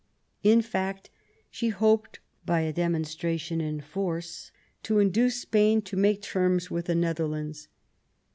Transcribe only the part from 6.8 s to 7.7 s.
the Netherlands.